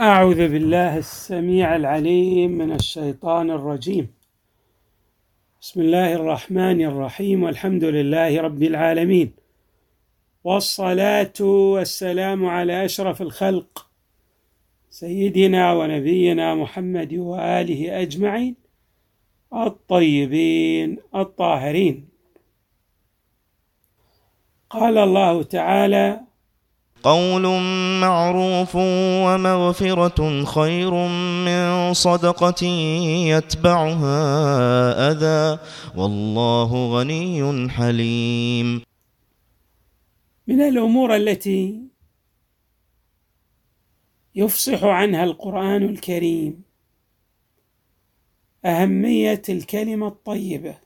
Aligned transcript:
أعوذ 0.00 0.48
بالله 0.48 0.98
السميع 0.98 1.76
العليم 1.76 2.50
من 2.50 2.72
الشيطان 2.72 3.50
الرجيم. 3.50 4.14
بسم 5.60 5.80
الله 5.80 6.14
الرحمن 6.14 6.82
الرحيم 6.82 7.42
والحمد 7.42 7.84
لله 7.84 8.40
رب 8.40 8.62
العالمين 8.62 9.32
والصلاة 10.44 11.32
والسلام 11.40 12.46
على 12.46 12.84
أشرف 12.84 13.22
الخلق 13.22 13.86
سيدنا 14.90 15.72
ونبينا 15.72 16.54
محمد 16.54 17.14
وآله 17.14 18.02
أجمعين 18.02 18.54
الطيبين 19.52 20.98
الطاهرين. 21.14 22.08
قال 24.70 24.98
الله 24.98 25.42
تعالى 25.42 26.27
قول 27.02 27.42
معروف 28.00 28.76
ومغفرة 29.24 30.44
خير 30.44 30.94
من 31.44 31.94
صدقة 31.94 32.66
يتبعها 33.34 34.20
أذى 35.10 35.58
والله 35.96 36.98
غني 36.98 37.68
حليم. 37.70 38.82
من 40.46 40.60
الأمور 40.60 41.16
التي 41.16 41.82
يفصح 44.34 44.84
عنها 44.84 45.24
القرآن 45.24 45.82
الكريم 45.82 46.62
أهمية 48.64 49.42
الكلمة 49.48 50.08
الطيبة 50.08 50.78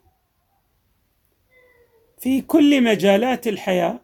في 2.18 2.40
كل 2.40 2.84
مجالات 2.84 3.46
الحياة 3.46 4.00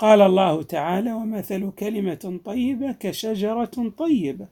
قال 0.00 0.20
الله 0.20 0.62
تعالى 0.62 1.12
ومثل 1.12 1.72
كلمة 1.72 2.40
طيبة 2.44 2.92
كشجرة 2.92 3.92
طيبة 3.98 4.48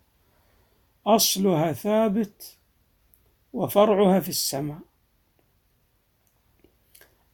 أصلها 1.07 1.73
ثابت 1.73 2.59
وفرعها 3.53 4.21
في 4.21 4.29
السماء. 4.29 4.79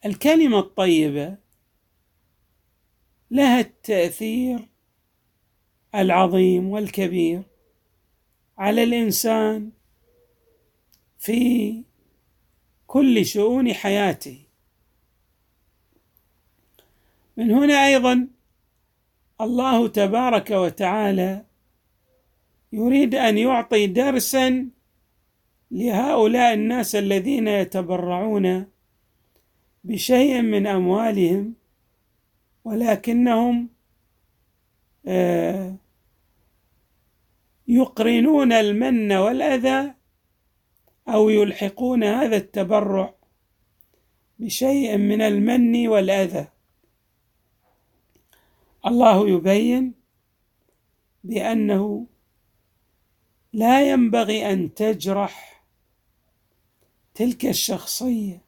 الكلمة 0.05 0.59
الطيبة 0.59 1.37
لها 3.31 3.61
التأثير 3.61 4.69
العظيم 5.95 6.69
والكبير 6.69 7.43
على 8.59 8.84
الإنسان 8.84 9.71
في 11.19 11.83
كل 12.87 13.27
شؤون 13.27 13.75
حياته. 13.75 14.44
من 17.37 17.51
هنا 17.51 17.87
أيضا 17.87 18.29
الله 19.41 19.89
تبارك 19.89 20.51
وتعالى 20.51 21.45
يريد 22.73 23.15
أن 23.15 23.39
يعطي 23.39 23.87
درسا 23.87 24.69
لهؤلاء 25.71 26.55
الناس 26.55 26.97
الذين 26.97 27.49
يتبرعون 27.49 28.67
بشيء 29.85 30.43
من 30.43 30.67
أموالهم 30.67 31.55
ولكنهم 32.65 33.69
آه، 35.07 35.75
يقرنون 37.69 38.53
المن 38.53 39.12
والأذى 39.12 39.95
أو 41.09 41.29
يلحقون 41.29 42.05
هذا 42.05 42.37
التبرع 42.37 43.15
بشيء 44.39 44.97
من 44.97 45.23
المن 45.23 45.89
والأذى. 45.89 46.53
الله 48.87 49.29
يبين 49.29 49.95
بأنه 51.25 52.07
لا 53.53 53.91
ينبغي 53.91 54.53
أن 54.53 54.75
تجرح 54.75 55.65
تلك 57.15 57.47
الشخصية 57.47 58.44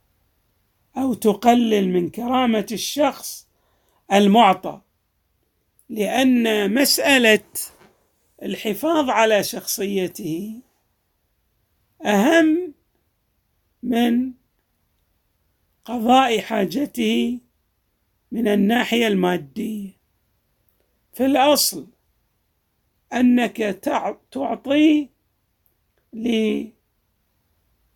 أو 0.97 1.15
تقلل 1.15 1.89
من 1.89 2.11
كرامة 2.11 2.67
الشخص 2.73 3.49
المعطى 4.13 4.81
لأن 5.89 6.75
مسألة 6.75 7.45
الحفاظ 8.43 9.11
على 9.11 9.43
شخصيته 9.43 10.61
أهم 12.05 12.75
من 13.83 14.33
قضاء 15.85 16.41
حاجته 16.41 17.39
من 18.33 18.49
الناحية 18.49 19.07
المادية. 19.07 19.76
في 21.17 21.27
الأصل 21.27 21.87
أنك 23.13 23.57
تعطي 24.31 25.09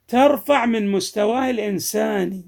لترفع 0.09 0.67
من 0.67 0.93
مستواه 0.93 1.51
الإنساني. 1.51 2.45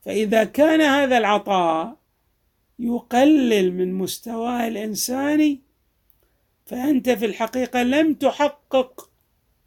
فإذا 0.00 0.44
كان 0.44 0.80
هذا 0.80 1.18
العطاء 1.18 1.96
يقلل 2.78 3.74
من 3.74 3.94
مستواه 3.94 4.68
الإنساني 4.68 5.60
فأنت 6.66 7.10
في 7.10 7.26
الحقيقة 7.26 7.82
لم 7.82 8.14
تحقق 8.14 9.10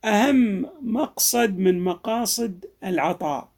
أهم 0.05 0.65
مقصد 0.81 1.57
من 1.57 1.79
مقاصد 1.79 2.65
العطاء. 2.83 3.49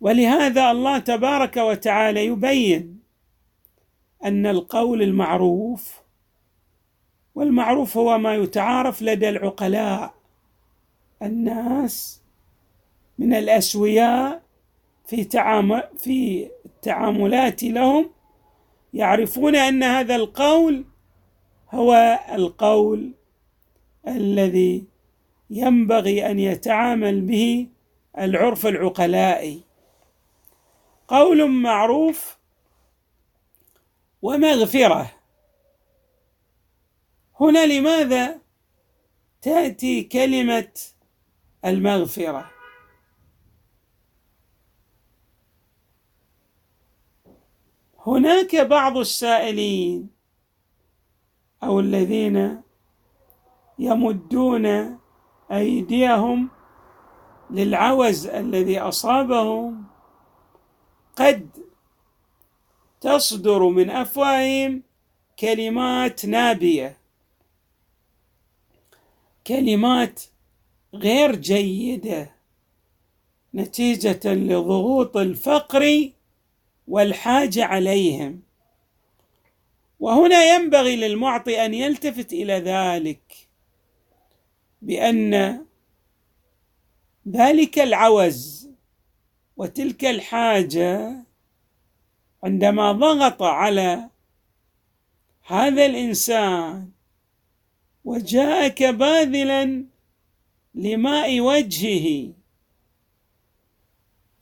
ولهذا 0.00 0.70
الله 0.70 0.98
تبارك 0.98 1.56
وتعالى 1.56 2.24
يبين 2.26 3.03
أن 4.24 4.46
القول 4.46 5.02
المعروف 5.02 6.00
والمعروف 7.34 7.96
هو 7.96 8.18
ما 8.18 8.34
يتعارف 8.34 9.02
لدى 9.02 9.28
العقلاء. 9.28 10.14
الناس 11.22 12.22
من 13.18 13.34
الأسوياء 13.34 14.42
في 15.06 15.24
تعامل 15.24 15.82
في 15.98 16.50
التعاملات 16.66 17.62
لهم 17.62 18.10
يعرفون 18.94 19.56
أن 19.56 19.82
هذا 19.82 20.16
القول 20.16 20.84
هو 21.70 22.18
القول 22.32 23.12
الذي 24.08 24.84
ينبغي 25.50 26.30
أن 26.30 26.38
يتعامل 26.38 27.20
به 27.20 27.68
العرف 28.18 28.66
العقلائي. 28.66 29.60
قول 31.08 31.50
معروف 31.50 32.38
ومغفرة 34.24 35.10
هنا 37.40 37.66
لماذا 37.66 38.40
تأتي 39.42 40.02
كلمة 40.04 40.72
المغفرة؟ 41.64 42.50
هناك 48.06 48.56
بعض 48.56 48.96
السائلين 48.96 50.10
أو 51.62 51.80
الذين 51.80 52.62
يمدون 53.78 54.98
أيديهم 55.52 56.50
للعوز 57.50 58.26
الذي 58.26 58.80
أصابهم 58.80 59.84
قد 61.16 61.53
تصدر 63.04 63.68
من 63.68 63.90
أفواههم 63.90 64.82
كلمات 65.38 66.26
نابية. 66.26 66.96
كلمات 69.46 70.22
غير 70.94 71.36
جيدة 71.36 72.30
نتيجة 73.54 74.20
لضغوط 74.24 75.16
الفقر 75.16 76.10
والحاجة 76.88 77.64
عليهم. 77.64 78.42
وهنا 80.00 80.44
ينبغي 80.54 80.96
للمعطي 80.96 81.64
أن 81.64 81.74
يلتفت 81.74 82.32
إلى 82.32 82.52
ذلك 82.52 83.48
بأن 84.82 85.64
ذلك 87.28 87.78
العوز 87.78 88.70
وتلك 89.56 90.04
الحاجة 90.04 91.24
عندما 92.44 92.92
ضغط 92.92 93.42
على 93.42 94.10
هذا 95.46 95.86
الإنسان 95.86 96.90
وجاءك 98.04 98.82
باذلا 98.82 99.84
لماء 100.74 101.40
وجهه 101.40 102.32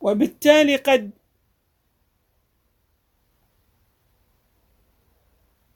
وبالتالي 0.00 0.76
قد 0.76 1.10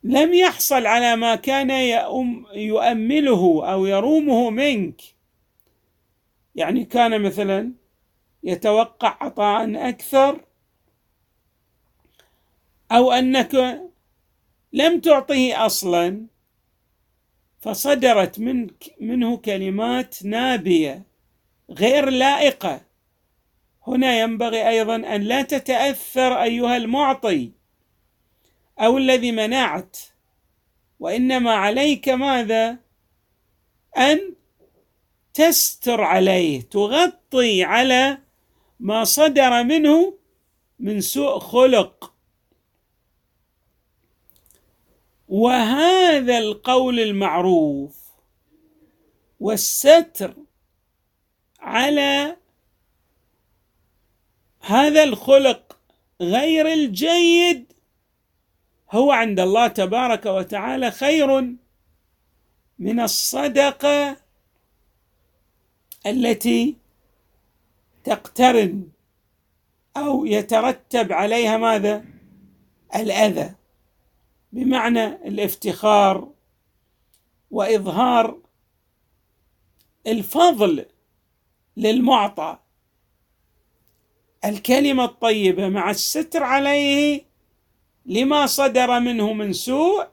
لم 0.04 0.34
يحصل 0.34 0.86
على 0.86 1.16
ما 1.16 1.34
كان 1.34 1.70
يؤمله 2.54 3.72
أو 3.72 3.86
يرومه 3.86 4.50
منك. 4.50 5.02
يعني 6.54 6.84
كان 6.84 7.22
مثلا 7.22 7.72
يتوقع 8.42 9.16
عطاء 9.20 9.88
أكثر 9.88 10.45
أو 12.92 13.12
أنك 13.12 13.82
لم 14.72 15.00
تعطه 15.00 15.66
أصلا 15.66 16.26
فصدرت 17.60 18.38
من 18.38 18.66
منه 19.00 19.36
كلمات 19.36 20.24
نابية 20.24 21.02
غير 21.70 22.10
لائقة. 22.10 22.80
هنا 23.86 24.20
ينبغي 24.20 24.68
أيضا 24.68 24.96
أن 24.96 25.20
لا 25.22 25.42
تتأثر 25.42 26.42
أيها 26.42 26.76
المعطي 26.76 27.50
أو 28.80 28.98
الذي 28.98 29.32
منعت 29.32 29.96
وإنما 31.00 31.52
عليك 31.52 32.08
ماذا؟ 32.08 32.78
أن 33.98 34.34
تستر 35.34 36.00
عليه 36.00 36.60
تغطي 36.60 37.64
على 37.64 38.18
ما 38.80 39.04
صدر 39.04 39.64
منه 39.64 40.18
من 40.78 41.00
سوء 41.00 41.38
خلق. 41.38 42.15
وهذا 45.28 46.38
القول 46.38 47.00
المعروف 47.00 48.06
والستر 49.40 50.34
على 51.60 52.36
هذا 54.60 55.02
الخلق 55.02 55.78
غير 56.20 56.72
الجيد 56.72 57.72
هو 58.90 59.12
عند 59.12 59.40
الله 59.40 59.68
تبارك 59.68 60.26
وتعالى 60.26 60.90
خير 60.90 61.56
من 62.78 63.00
الصدقة 63.00 64.16
التي 66.06 66.76
تقترن 68.04 68.88
أو 69.96 70.26
يترتب 70.26 71.12
عليها 71.12 71.56
ماذا؟ 71.56 72.04
الأذى. 72.96 73.55
بمعنى 74.52 75.06
الافتخار 75.06 76.32
وإظهار 77.50 78.38
الفضل 80.06 80.86
للمعطى. 81.76 82.58
الكلمة 84.44 85.04
الطيبة 85.04 85.68
مع 85.68 85.90
الستر 85.90 86.42
عليه 86.42 87.22
لما 88.06 88.46
صدر 88.46 89.00
منه 89.00 89.32
من 89.32 89.52
سوء 89.52 90.06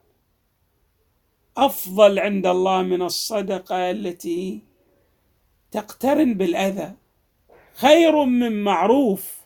أفضل 1.58 2.20
عند 2.20 2.46
الله 2.46 2.82
من 2.82 3.02
الصدقة 3.02 3.92
التي 3.92 4.62
تقترن 5.72 6.34
بالأذى. 6.34 6.94
خير 7.74 8.26
من 8.26 8.64
معروف. 8.64 9.44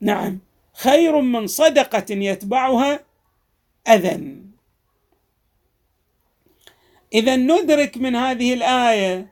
نعم. 0.00 0.49
خير 0.72 1.20
من 1.20 1.46
صدقة 1.46 2.04
يتبعها 2.10 3.00
اذى 3.88 4.40
إذا 7.14 7.36
ندرك 7.36 7.96
من 7.96 8.16
هذه 8.16 8.54
الآية 8.54 9.28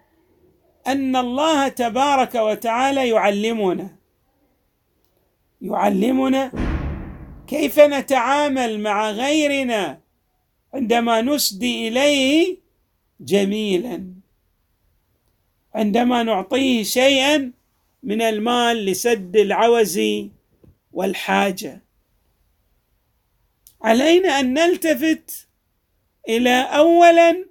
أن 0.86 1.16
الله 1.16 1.68
تبارك 1.68 2.34
وتعالى 2.34 3.08
يعلمنا. 3.08 3.96
يعلمنا 5.62 6.52
كيف 7.46 7.80
نتعامل 7.80 8.80
مع 8.80 9.10
غيرنا 9.10 10.00
عندما 10.74 11.20
نسدي 11.20 11.88
إليه 11.88 12.56
جميلا. 13.20 14.12
عندما 15.74 16.22
نعطيه 16.22 16.82
شيئا 16.82 17.52
من 18.02 18.22
المال 18.22 18.84
لسد 18.84 19.36
العوز 19.36 20.00
والحاجة. 20.98 21.82
علينا 23.82 24.28
أن 24.40 24.54
نلتفت 24.54 25.48
إلى 26.28 26.62
اولا 26.62 27.44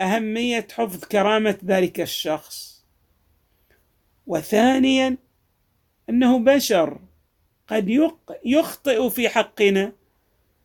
أهمية 0.00 0.68
حفظ 0.72 1.04
كرامة 1.04 1.58
ذلك 1.64 2.00
الشخص 2.00 2.84
وثانيا 4.26 5.16
أنه 6.08 6.38
بشر 6.38 7.00
قد 7.66 8.10
يخطئ 8.44 9.10
في 9.10 9.28
حقنا 9.28 9.92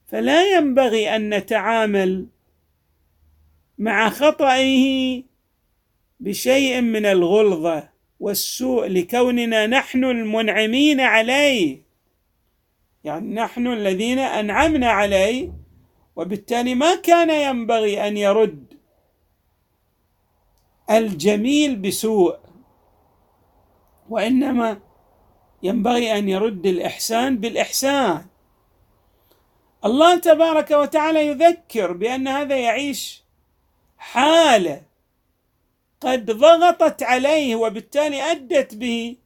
فلا 0.08 0.58
ينبغي 0.58 1.16
أن 1.16 1.34
نتعامل 1.34 2.28
مع 3.78 4.10
خطئه 4.10 5.24
بشيء 6.20 6.82
من 6.82 7.06
الغلظة. 7.06 7.95
والسوء 8.20 8.88
لكوننا 8.88 9.68
نحن 9.68 10.04
المنعمين 10.04 11.00
عليه. 11.00 11.82
يعني 13.04 13.34
نحن 13.34 13.68
الذين 13.68 14.20
أنعمنا 14.20 14.90
عليه 14.90 15.52
وبالتالي 16.16 16.76
ما 16.76 16.96
كان 16.96 17.30
ينبغي 17.30 18.08
أن 18.08 18.18
يرد 18.18 18.74
الجميل 20.90 21.76
بسوء 21.76 22.38
وإنما 24.10 24.80
ينبغي 25.64 26.18
أن 26.18 26.30
يرد 26.30 26.66
الإحسان 26.66 27.38
بالإحسان. 27.38 28.26
الله 29.86 30.16
تبارك 30.20 30.72
وتعالى 30.72 31.28
يذكر 31.28 31.92
بأن 31.92 32.28
هذا 32.28 32.58
يعيش 32.58 33.24
حالة 33.98 34.82
قد 36.02 36.32
ضغطت 36.32 37.04
عليه 37.04 37.56
وبالتالي 37.56 38.32
أدت 38.32 38.76
به 38.76 39.18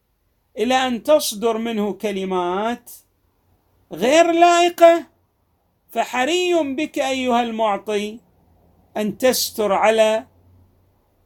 إلى 0.58 0.76
أن 0.76 1.04
تصدر 1.04 1.58
منه 1.58 1.94
كلمات 1.94 2.92
غير 3.92 4.32
لائقة 4.32 5.06
فحري 5.90 6.54
بك 6.76 7.00
أيها 7.00 7.42
المعطي 7.42 8.20
أن 8.98 9.18
تستر 9.18 9.72
على 9.74 10.26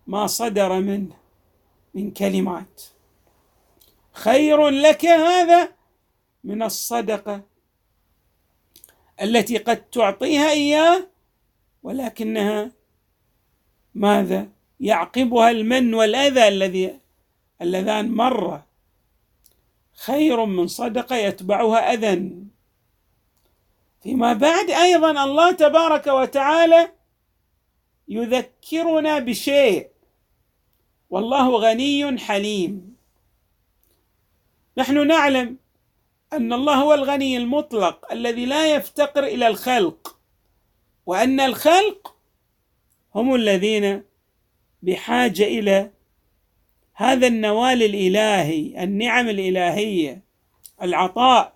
ما 0.08 0.28
صدر 0.28 0.80
منه 0.80 1.16
من 1.94 2.12
كلمات. 2.12 2.82
خير 4.14 4.70
لك 4.70 5.06
هذا 5.06 5.70
من 6.44 6.64
الصدقة 6.64 7.42
التي 9.22 9.58
قد 9.58 9.90
تعطيها 9.90 10.50
إياه 10.50 11.08
ولكنها 11.84 12.72
ماذا؟ 13.96 14.50
يعقبها 14.84 15.52
المن 15.52 15.94
والأذى 15.94 16.48
الذي 16.48 17.00
اللذان 17.62 18.12
مره 18.12 18.66
خير 19.94 20.46
من 20.46 20.68
صدقة 20.68 21.16
يتبعها 21.16 21.94
أذى. 21.94 22.32
فيما 24.04 24.34
بعد 24.34 24.70
أيضا 24.70 25.24
الله 25.24 25.52
تبارك 25.52 26.08
وتعالى 26.08 26.92
يذكرنا 28.08 29.20
بشيء. 29.20 29.88
والله 31.10 31.50
غني 31.50 32.18
حليم. 32.20 32.96
نحن 34.78 35.08
نعلم 35.08 35.58
أن 36.34 36.54
الله 36.54 36.76
هو 36.76 36.94
الغني 36.94 37.38
المطلق 37.38 38.12
الذي 38.12 38.46
لا 38.46 38.76
يفتقر 38.76 39.24
إلى 39.24 39.48
الخلق 39.48 40.18
وأن 41.06 41.40
الخلق 41.40 42.16
هم 43.16 43.36
الذين 43.36 44.04
بحاجة 44.84 45.44
إلى 45.44 45.92
هذا 46.94 47.28
النوال 47.28 47.84
الإلهي 47.84 48.84
النعم 48.84 49.30
الإلهية 49.30 50.22
العطاء 50.82 51.54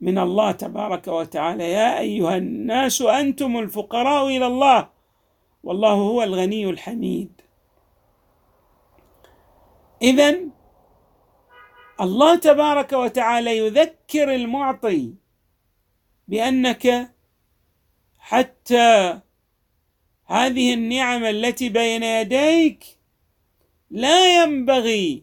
من 0.00 0.18
الله 0.18 0.52
تبارك 0.52 1.08
وتعالى. 1.08 1.72
يا 1.72 1.98
أيها 1.98 2.36
الناس 2.36 3.02
أنتم 3.02 3.58
الفقراء 3.58 4.26
إلى 4.26 4.46
الله 4.46 4.88
والله 5.62 5.92
هو 5.92 6.22
الغني 6.22 6.70
الحميد. 6.70 7.40
اذا 10.02 10.40
الله 12.00 12.36
تبارك 12.36 12.92
وتعالى 12.92 13.58
يذكر 13.58 14.34
المعطي 14.34 15.14
بأنك 16.28 17.10
حتى 18.18 19.20
هذه 20.26 20.74
النعم 20.74 21.24
التي 21.24 21.68
بين 21.68 22.02
يديك 22.02 22.84
لا 23.90 24.42
ينبغي 24.42 25.22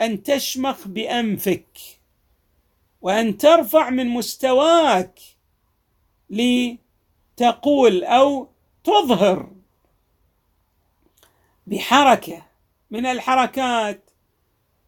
أن 0.00 0.22
تشمخ 0.22 0.88
بأنفك 0.88 1.78
وأن 3.00 3.36
ترفع 3.36 3.90
من 3.90 4.08
مستواك 4.08 5.20
لتقول 6.30 8.04
أو 8.04 8.48
تظهر 8.84 9.50
بحركة 11.66 12.46
من 12.90 13.06
الحركات. 13.06 14.10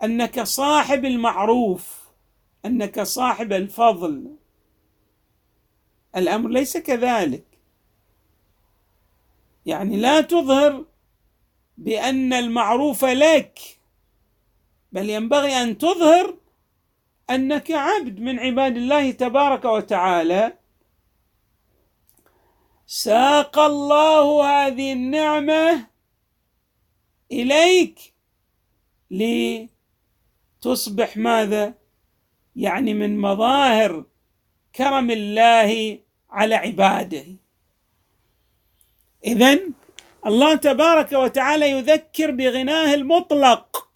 أنك 0.02 0.42
صاحب 0.42 1.04
المعروف 1.04 1.99
أنك 2.64 3.02
صاحب 3.02 3.52
الفضل. 3.52 4.37
الأمر 6.16 6.50
ليس 6.50 6.76
كذلك. 6.76 7.51
يعني 9.66 9.97
لا 9.97 10.21
تظهر 10.21 10.85
بأن 11.78 12.33
المعروف 12.33 13.04
لك 13.04 13.59
بل 14.92 15.11
ينبغي 15.11 15.52
أن 15.62 15.78
تظهر 15.78 16.37
أنك 17.31 17.71
عبد 17.71 18.21
من 18.21 18.38
عباد 18.38 18.76
الله 18.76 19.11
تبارك 19.11 19.64
وتعالى. 19.64 20.52
ساق 22.87 23.59
الله 23.59 24.45
هذه 24.45 24.92
النعمة 24.92 25.87
إليك 27.33 28.14
لتصبح 30.61 31.16
ماذا؟ 31.16 31.75
يعني 32.57 32.95
من 32.95 33.19
مظاهر 33.19 34.04
كرم 34.76 35.11
الله 35.11 35.99
على 36.31 36.54
عباده. 36.54 37.26
اذا 39.25 39.59
الله 40.26 40.55
تبارك 40.55 41.12
وتعالى 41.12 41.71
يذكر 41.71 42.31
بغناه 42.31 42.95
المطلق. 42.95 43.88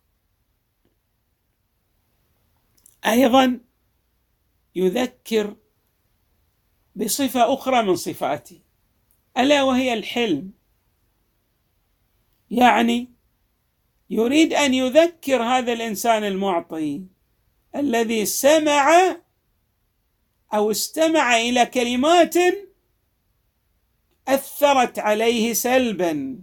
أيضا 3.07 3.61
يذكر 4.75 5.57
بصفة 6.97 7.55
أخرى 7.55 7.83
من 7.83 7.97
صفاته 7.97 8.61
ألا 9.39 9.63
وهي 9.63 9.93
الحلم. 9.93 10.53
يعني 12.51 13.13
يريد 14.11 14.53
أن 14.53 14.75
يذكر 14.75 15.43
هذا 15.43 15.73
الإنسان 15.73 16.25
المعطي 16.25 17.03
الذي 17.77 18.27
سمع 18.27 19.17
أو 20.55 20.71
استمع 20.71 21.37
إلى 21.37 21.67
كلمات 21.67 22.35
أثرت 24.29 24.99
عليه 24.99 25.53
سلبا. 25.53 26.39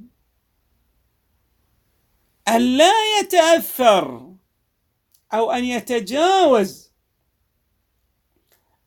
أن 2.48 2.78
لا 2.78 2.94
يتأثر 3.20 4.34
أو 5.34 5.52
أن 5.52 5.66
يتجاوز 5.66 6.92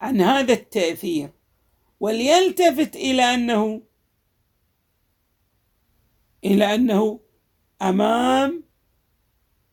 عن 0.00 0.20
هذا 0.20 0.52
التأثير 0.52 1.30
وليلتفت 2.00 2.96
إلى 2.96 3.22
أنه 3.22 3.82
إلى 6.44 6.74
أنه 6.74 7.20
أمام 7.82 8.64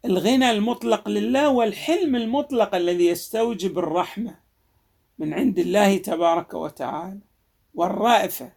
الغنى 0.05 0.51
المطلق 0.51 1.09
لله 1.09 1.49
والحلم 1.49 2.15
المطلق 2.15 2.75
الذي 2.75 3.07
يستوجب 3.07 3.79
الرحمة 3.79 4.39
من 5.19 5.33
عند 5.33 5.59
الله 5.59 5.97
تبارك 5.97 6.53
وتعالى 6.53 7.19
والرأفه 7.73 8.53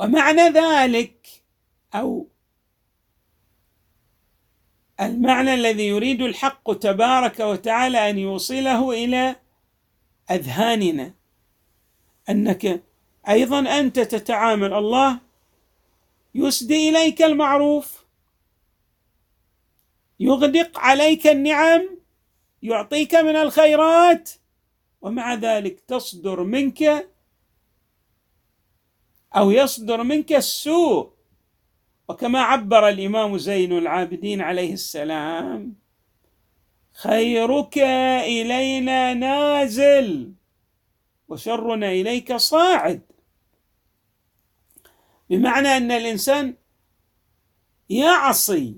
ومعنى 0.00 0.42
ذلك 0.42 1.26
أو 1.94 2.26
المعنى 5.00 5.54
الذي 5.54 5.86
يريد 5.88 6.22
الحق 6.22 6.72
تبارك 6.72 7.40
وتعالى 7.40 8.10
أن 8.10 8.18
يوصله 8.18 8.90
إلى 8.90 9.36
أذهاننا 10.30 11.14
أنك 12.28 12.82
أيضا 13.28 13.80
أنت 13.80 14.00
تتعامل 14.00 14.72
الله 14.72 15.18
يسدي 16.34 16.88
إليك 16.88 17.22
المعروف 17.22 18.04
يغدق 20.20 20.78
عليك 20.78 21.26
النعم 21.26 21.98
يعطيك 22.62 23.14
من 23.14 23.36
الخيرات 23.36 24.30
ومع 25.00 25.34
ذلك 25.34 25.80
تصدر 25.80 26.42
منك 26.42 27.08
أو 29.36 29.50
يصدر 29.50 30.02
منك 30.02 30.32
السوء. 30.32 31.10
وكما 32.08 32.40
عبر 32.40 32.88
الإمام 32.88 33.38
زين 33.38 33.78
العابدين 33.78 34.40
عليه 34.40 34.72
السلام 34.72 35.74
خيرك 36.92 37.78
إلينا 38.24 39.14
نازل 39.14 40.32
وشرنا 41.28 41.88
إليك 41.92 42.36
صاعد. 42.36 43.00
بمعنى 45.30 45.76
أن 45.76 45.90
الإنسان 45.92 46.54
يعصي 47.90 48.76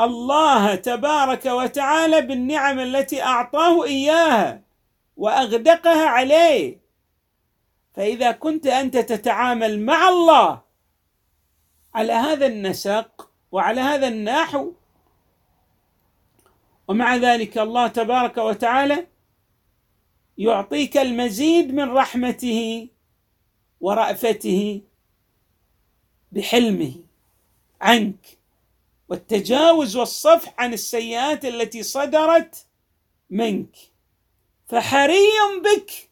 الله 0.00 0.74
تبارك 0.74 1.46
وتعالى 1.46 2.20
بالنعم 2.20 2.78
التي 2.78 3.22
أعطاه 3.22 3.84
إياها 3.84 4.62
وأغدقها 5.16 6.06
عليه. 6.06 6.77
فإذا 7.98 8.32
كنت 8.32 8.66
أنت 8.66 8.96
تتعامل 8.96 9.80
مع 9.80 10.08
الله 10.08 10.62
على 11.94 12.12
هذا 12.12 12.46
النسق 12.46 13.30
وعلى 13.52 13.80
هذا 13.80 14.08
النحو 14.08 14.72
ومع 16.88 17.16
ذلك 17.16 17.58
الله 17.58 17.88
تبارك 17.88 18.36
وتعالى 18.36 19.06
يعطيك 20.38 20.96
المزيد 20.96 21.74
من 21.74 21.90
رحمته 21.90 22.88
ورأفته 23.80 24.82
بحلمه 26.32 26.94
عنك. 27.80 28.38
والتجاوز 29.08 29.96
والصفح 29.96 30.54
عن 30.58 30.72
السيئات 30.72 31.44
التي 31.44 31.82
صدرت 31.82 32.66
منك. 33.30 33.76
فحري 34.66 35.28
بك 35.64 36.10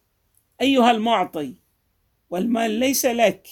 أيها 0.61 0.90
المعطي. 0.90 1.65
والمال 2.30 2.71
ليس 2.71 3.06
لك. 3.06 3.49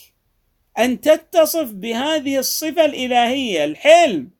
أن 0.78 1.00
تتصف 1.00 1.73
بهذه 1.73 2.38
الصفة 2.38 2.85
الإلهية 2.85 3.64
الحلم. 3.64 4.31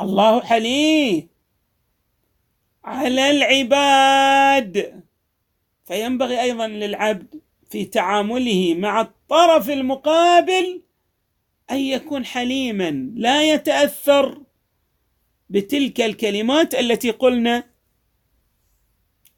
الله 0.00 0.40
حليم. 0.40 1.28
على 2.84 3.30
العباد. 3.30 5.02
فينبغي 5.84 6.40
أيضا 6.40 6.68
للعبد 6.68 7.40
في 7.70 7.84
تعامله 7.84 8.74
مع 8.74 9.00
الطرف 9.00 9.70
المقابل 9.70 10.82
أن 11.70 11.78
يكون 11.78 12.24
حليما 12.24 12.90
لا 13.14 13.42
يتأثر 13.52 14.42
بتلك 15.50 16.00
الكلمات 16.00 16.74
التي 16.74 17.10
قلنا 17.10 17.69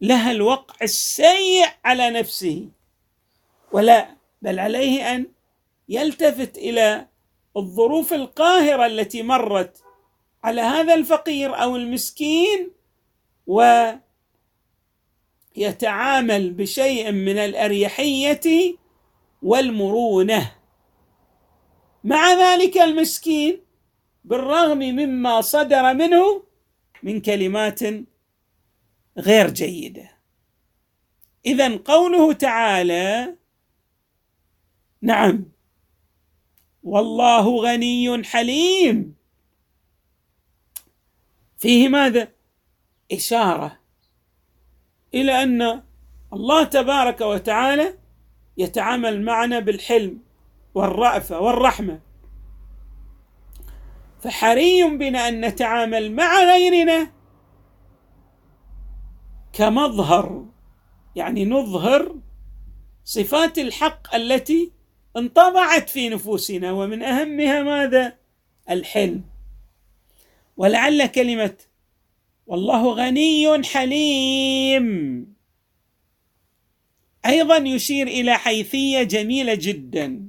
لها 0.02 0.30
الوقع 0.30 0.74
السيء 0.82 1.66
على 1.84 2.10
نفسه. 2.10 2.68
ولا 3.72 4.16
بل 4.42 4.58
عليه 4.58 5.14
أن 5.14 5.26
يلتفت 5.88 6.58
إلى 6.58 7.06
الظروف 7.56 8.12
القاهرة 8.12 8.86
التي 8.86 9.22
مرت 9.22 9.82
على 10.44 10.60
هذا 10.60 10.94
الفقير 10.94 11.62
أو 11.62 11.76
المسكين 11.76 12.70
ويتعامل 15.56 16.50
بشيء 16.50 17.12
من 17.12 17.38
الأريحية 17.38 18.74
والمرونة. 19.42 20.52
مع 22.04 22.32
ذلك 22.32 22.78
المسكين 22.78 23.60
بالرغم 24.24 24.78
مما 24.78 25.40
صدر 25.40 25.94
منه 25.94 26.42
من 27.02 27.20
كلمات 27.20 27.80
غير 29.18 29.50
جيدة. 29.50 30.10
اذا 31.46 31.76
قوله 31.76 32.32
تعالى 32.32 33.36
نعم 35.02 35.44
والله 36.82 37.56
غني 37.56 38.24
حليم. 38.24 39.14
فيه 41.58 41.88
ماذا؟ 41.88 42.28
إشارة 43.12 43.78
إلى 45.14 45.42
أن 45.42 45.82
الله 46.32 46.64
تبارك 46.64 47.20
وتعالى 47.20 47.98
يتعامل 48.56 49.22
معنا 49.22 49.58
بالحلم 49.58 50.20
والرأفة 50.74 51.40
والرحمة. 51.40 52.00
فحري 54.20 54.96
بنا 54.96 55.28
أن 55.28 55.40
نتعامل 55.40 56.12
مع 56.12 56.42
غيرنا 56.44 57.12
كمظهر 59.52 60.46
يعني 61.16 61.44
نظهر 61.44 62.16
صفات 63.04 63.58
الحق 63.58 64.14
التي 64.14 64.72
انطبعت 65.16 65.90
في 65.90 66.08
نفوسنا 66.08 66.72
ومن 66.72 67.02
أهمها 67.02 67.62
ماذا؟ 67.62 68.16
الحلم. 68.70 69.24
ولعل 70.56 71.06
كلمة 71.06 71.56
والله 72.46 72.94
غني 72.94 73.64
حليم. 73.64 75.26
أيضا 77.26 77.56
يشير 77.56 78.06
إلى 78.06 78.38
حيثية 78.38 79.02
جميلة 79.02 79.54
جدا. 79.54 80.28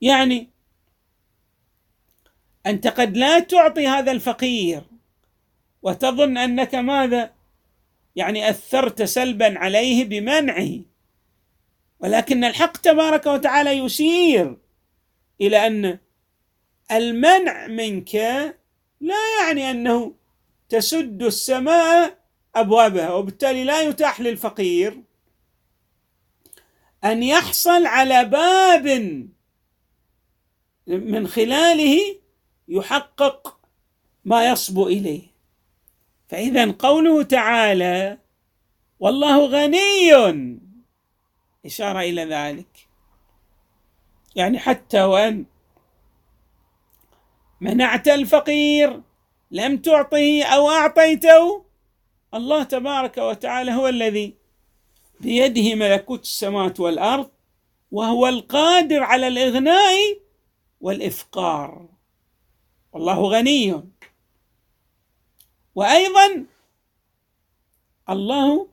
يعني 0.00 0.48
أنت 2.66 2.86
قد 2.86 3.16
لا 3.16 3.38
تعطي 3.38 3.86
هذا 3.86 4.12
الفقير 4.12 4.82
وتظن 5.82 6.36
أنك 6.36 6.74
ماذا؟ 6.74 7.37
يعني 8.18 8.50
أثرت 8.50 9.02
سلبا 9.02 9.58
عليه 9.58 10.04
بمنعه. 10.04 10.80
ولكن 12.00 12.44
الحق 12.44 12.76
تبارك 12.76 13.26
وتعالى 13.26 13.70
يشير 13.70 14.56
إلى 15.40 15.66
أن 15.66 15.98
المنع 16.92 17.66
منك 17.66 18.14
لا 19.00 19.16
يعني 19.40 19.70
أنه 19.70 20.14
تسد 20.68 21.22
السماء 21.22 22.18
أبوابها 22.54 23.12
وبالتالي 23.12 23.64
لا 23.64 23.82
يتاح 23.82 24.20
للفقير 24.20 25.02
أن 27.04 27.22
يحصل 27.22 27.86
على 27.86 28.24
باب 28.24 28.86
من 30.86 31.28
خلاله 31.28 31.98
يحقق 32.68 33.60
ما 34.24 34.50
يصبو 34.50 34.88
إليه. 34.88 35.27
فإذا 36.28 36.72
قوله 36.78 37.22
تعالى 37.22 38.18
والله 39.00 39.46
غني. 39.46 40.58
إشارة 41.66 42.00
إلى 42.00 42.24
ذلك. 42.24 42.88
يعني 44.36 44.58
حتى 44.58 45.02
وأن 45.02 45.44
منعت 47.60 48.08
الفقير 48.08 49.02
لم 49.50 49.76
تعطه 49.76 50.42
أو 50.42 50.70
أعطيته 50.70 51.64
الله 52.34 52.62
تبارك 52.62 53.18
وتعالى 53.18 53.72
هو 53.72 53.88
الذي 53.88 54.34
بيده 55.20 55.74
ملكوت 55.74 56.22
السماوات 56.22 56.80
والأرض 56.80 57.30
وهو 57.92 58.28
القادر 58.28 59.02
على 59.02 59.28
الإغناء 59.28 60.18
والإفقار. 60.80 61.88
والله 62.92 63.20
غني. 63.20 63.82
وأيضا 65.78 66.44
الله 68.10 68.68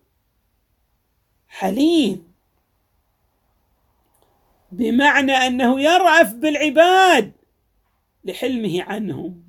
حليم. 1.47 2.33
بمعنى 4.71 5.31
أنه 5.31 5.81
يرأف 5.81 6.33
بالعباد 6.33 7.31
لحلمه 8.23 8.83
عنهم 8.83 9.43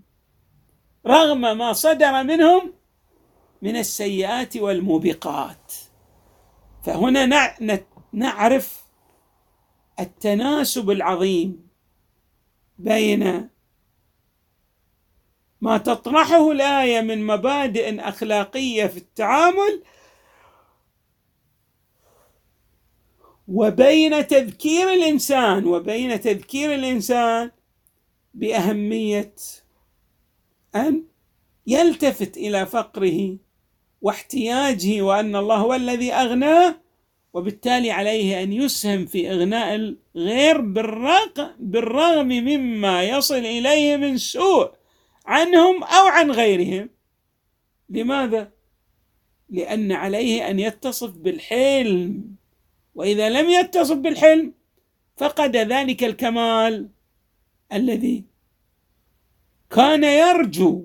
رغم 1.06 1.40
ما 1.58 1.72
صدر 1.72 2.22
منهم 2.22 2.72
من 3.62 3.76
السيئات 3.76 4.56
والموبقات. 4.56 5.72
فهنا 6.84 7.48
نعرف 8.12 8.84
التناسب 10.00 10.90
العظيم 10.90 11.68
بين 12.78 13.48
ما 15.60 15.78
تطرحه 15.78 16.50
الآية 16.52 17.00
من 17.00 17.26
مبادئ 17.26 18.00
أخلاقية 18.00 18.86
في 18.86 18.96
التعامل 18.96 19.82
وبين 23.48 24.26
تذكير 24.26 24.92
الإنسان 24.92 25.66
وبين 25.66 26.20
تذكير 26.20 26.74
الإنسان 26.74 27.50
بأهمية 28.34 29.34
أن 30.76 31.04
يلتفت 31.66 32.36
إلى 32.36 32.66
فقره 32.66 33.36
واحتياجه 34.02 35.02
وأن 35.02 35.36
الله 35.36 35.56
هو 35.56 35.74
الذي 35.74 36.12
أغناه 36.12 36.74
وبالتالي 37.32 37.90
عليه 37.90 38.42
أن 38.42 38.52
يسهم 38.52 39.06
في 39.06 39.30
إغناء 39.30 39.96
الغير 40.16 40.60
بالرغم 41.58 42.28
مما 42.28 43.02
يصل 43.02 43.34
إليه 43.34 43.96
من 43.96 44.18
سوء. 44.18 44.70
عنهم 45.26 45.84
أو 45.84 46.06
عن 46.06 46.30
غيرهم. 46.30 46.88
لماذا؟ 47.88 48.52
لأن 49.48 49.92
عليه 49.92 50.50
أن 50.50 50.58
يتصف 50.58 51.10
بالحلم. 51.10 52.34
وإذا 52.94 53.28
لم 53.28 53.50
يتصف 53.50 53.96
بالحلم 53.96 54.52
فقد 55.16 55.56
ذلك 55.56 56.04
الكمال 56.04 56.88
الذي 57.72 58.24
كان 59.70 60.04
يرجو 60.04 60.84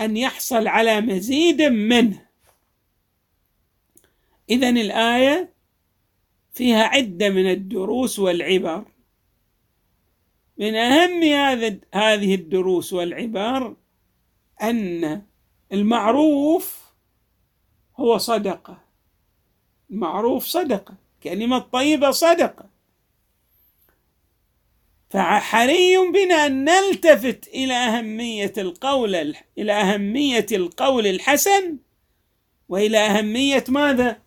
أن 0.00 0.16
يحصل 0.16 0.66
على 0.66 1.00
مزيد 1.00 1.62
منه. 1.62 2.26
اذا 4.50 4.68
الآية 4.68 5.54
فيها 6.52 6.82
عدة 6.84 7.28
من 7.30 7.50
الدروس 7.50 8.18
والعبر. 8.18 8.93
من 10.58 10.74
أهم 10.74 11.22
هذه 11.94 12.34
الدروس 12.34 12.92
والعبر 12.92 13.76
أن 14.62 15.22
المعروف 15.72 16.84
هو 17.96 18.18
صدقة 18.18 18.78
المعروف 19.90 20.44
صدقة 20.46 20.94
كلمة 21.22 21.58
طيبة 21.58 22.10
صدقة 22.10 22.74
فحري 25.10 25.96
بنا 26.12 26.46
أن 26.46 26.64
نلتفت 26.64 27.48
إلى 27.48 27.74
أهمية 27.74 28.52
القول 28.58 29.34
إلى 29.58 29.72
أهمية 29.72 30.46
القول 30.52 31.06
الحسن 31.06 31.78
وإلى 32.68 32.98
أهمية 32.98 33.64
ماذا؟ 33.68 34.22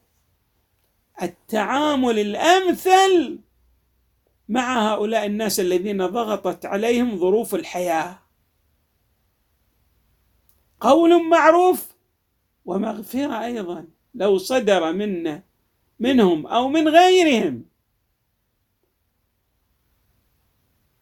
التعامل 1.21 2.19
الأمثل 2.19 3.39
مع 4.49 4.93
هؤلاء 4.93 5.25
الناس 5.25 5.59
الذين 5.59 6.05
ضغطت 6.07 6.65
عليهم 6.65 7.17
ظروف 7.17 7.55
الحياة. 7.55 8.19
قول 10.79 11.29
معروف 11.29 11.95
ومغفرة 12.65 13.45
أيضا. 13.45 13.87
لو 14.13 14.37
صدر 14.37 14.93
منا 14.93 15.43
منهم 15.99 16.47
أو 16.47 16.67
من 16.67 16.87
غيرهم 16.87 17.65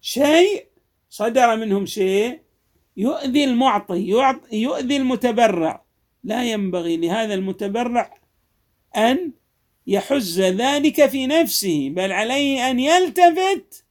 شيء 0.01 0.67
صدر 1.10 1.55
منهم 1.55 1.86
شيء 1.86 2.41
يؤذي 2.97 3.43
المعطي 3.43 4.08
يؤذي 4.51 4.97
المتبرع. 4.97 5.86
لا 6.23 6.51
ينبغي 6.51 6.97
لهذا 6.97 7.34
المتبرع 7.34 8.19
أن 8.95 9.31
يحز 9.88 10.41
ذلك 10.41 11.06
في 11.06 11.28
نفسه 11.28 11.89
بل 11.89 12.12
عليه 12.12 12.71
أن 12.71 12.80
يلتفت 12.80 13.86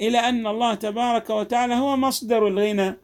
إلى 0.00 0.18
أن 0.18 0.46
الله 0.46 0.74
تبارك 0.74 1.30
وتعالى 1.30 1.74
هو 1.74 1.96
مصدر 1.96 2.46
الغنى 2.46 2.94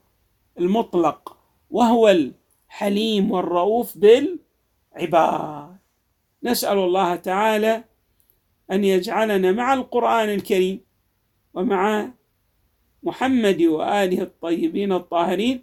المطلق 0.58 1.36
وهو 1.70 2.08
الحليم 2.08 3.30
والرؤوف 3.30 3.98
بالعباد. 3.98 5.76
نسأل 6.42 6.78
الله 6.78 7.16
تعالى 7.16 7.84
أن 8.70 8.84
يجعلنا 8.84 9.52
مع 9.52 9.74
القرآن 9.74 10.28
الكريم 10.28 10.80
ومع 11.54 12.10
محمد 13.02 13.62
وآله 13.62 14.22
الطيبين 14.22 14.92
الطاهرين 14.92 15.62